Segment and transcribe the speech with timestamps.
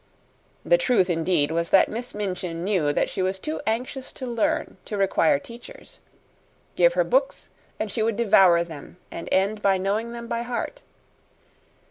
[0.65, 4.77] The truth, indeed, was that Miss Minchin knew that she was too anxious to learn
[4.85, 5.99] to require teachers.
[6.75, 10.81] Give her books, and she would devour them and end by knowing them by heart.